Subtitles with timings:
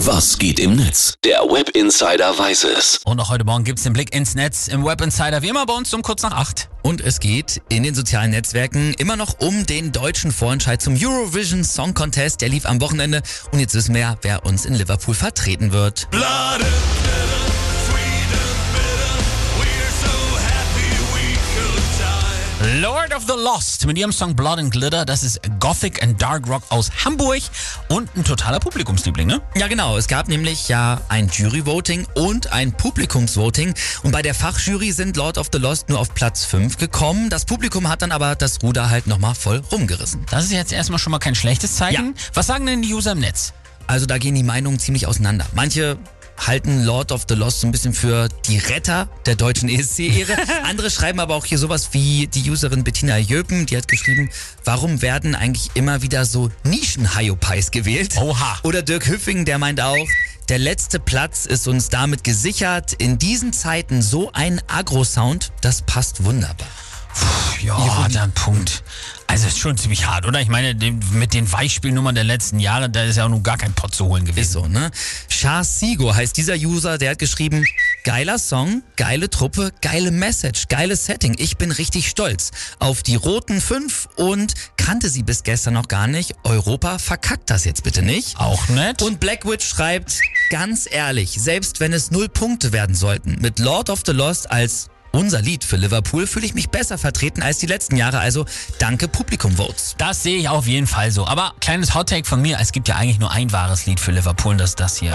[0.00, 1.14] Was geht im Netz?
[1.24, 3.00] Der Web Insider weiß es.
[3.06, 5.72] Und auch heute Morgen gibt's den Blick ins Netz im Web Insider, wie immer bei
[5.72, 6.68] uns um kurz nach acht.
[6.82, 11.64] Und es geht in den sozialen Netzwerken immer noch um den deutschen Vorentscheid zum Eurovision
[11.64, 12.42] Song Contest.
[12.42, 13.22] Der lief am Wochenende
[13.52, 16.08] und jetzt wissen wir, ja, wer uns in Liverpool vertreten wird.
[22.66, 25.04] Lord of the Lost mit ihrem Song Blood and Glitter.
[25.04, 27.40] Das ist Gothic and Dark Rock aus Hamburg
[27.88, 29.40] und ein totaler Publikumsliebling, ne?
[29.54, 29.96] Ja, genau.
[29.96, 33.72] Es gab nämlich ja ein Jury-Voting und ein Publikumsvoting.
[34.02, 37.30] Und bei der Fachjury sind Lord of the Lost nur auf Platz 5 gekommen.
[37.30, 40.26] Das Publikum hat dann aber das Ruder halt nochmal voll rumgerissen.
[40.32, 42.14] Das ist jetzt erstmal schon mal kein schlechtes Zeichen.
[42.16, 42.22] Ja.
[42.34, 43.52] Was sagen denn die User im Netz?
[43.86, 45.46] Also da gehen die Meinungen ziemlich auseinander.
[45.54, 45.98] Manche
[46.46, 50.36] halten Lord of the Lost so ein bisschen für die Retter der deutschen ESC-Ehre.
[50.64, 54.30] Andere schreiben aber auch hier sowas wie die Userin Bettina Jöpen, die hat geschrieben,
[54.64, 58.16] warum werden eigentlich immer wieder so Nischen-Hyopies gewählt?
[58.16, 58.58] Oha.
[58.62, 60.06] Oder Dirk Hüffing, der meint auch,
[60.48, 62.92] der letzte Platz ist uns damit gesichert.
[62.92, 66.68] In diesen Zeiten so ein Agro-Sound, das passt wunderbar.
[67.62, 68.82] Ja, dann Punkt.
[69.28, 70.40] Also ist schon ziemlich hart, oder?
[70.40, 70.74] Ich meine,
[71.12, 74.06] mit den Weichspielnummern der letzten Jahre, da ist ja auch nun gar kein Pott zu
[74.06, 74.52] holen Ist gewesen.
[74.52, 74.90] so, ne?
[75.28, 77.64] Charles Sigo heißt dieser User, der hat geschrieben,
[78.04, 81.34] geiler Song, geile Truppe, geile Message, geiles Setting.
[81.38, 86.06] Ich bin richtig stolz auf die roten fünf und kannte sie bis gestern noch gar
[86.06, 86.34] nicht.
[86.44, 88.38] Europa verkackt das jetzt bitte nicht.
[88.38, 89.02] Auch nett.
[89.02, 94.02] Und Blackwitch schreibt, ganz ehrlich, selbst wenn es null Punkte werden sollten, mit Lord of
[94.06, 97.96] the Lost als unser Lied für Liverpool fühle ich mich besser vertreten als die letzten
[97.96, 98.18] Jahre.
[98.18, 98.44] Also
[98.78, 99.94] danke Publikum-Votes.
[99.98, 101.26] Das sehe ich auf jeden Fall so.
[101.26, 104.52] Aber kleines Hottake von mir, es gibt ja eigentlich nur ein wahres Lied für Liverpool
[104.52, 105.14] und das ist das hier.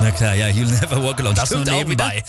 [0.00, 1.34] Na klar, ja, You'll Never Walk Alone.
[1.34, 2.24] Das Stimmt nur nebenbei.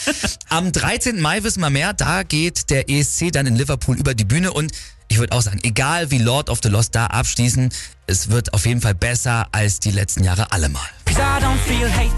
[0.50, 1.22] Am 13.
[1.22, 4.72] Mai wissen wir mehr, da geht der ESC dann in Liverpool über die Bühne und
[5.08, 7.70] ich würde auch sagen, egal wie Lord of the Lost da abschließen,
[8.08, 10.86] es wird auf jeden Fall besser als die letzten Jahre allemal.
[11.10, 12.12] I don't feel hate.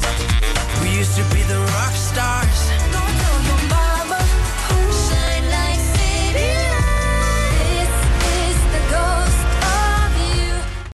[0.82, 2.53] We used to be the rock stars.